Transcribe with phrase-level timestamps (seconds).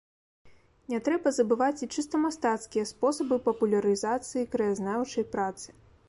[0.91, 5.77] Не трэба забываць і чыста мастацкія спосабы папулярызацыі краязнаўчай працы.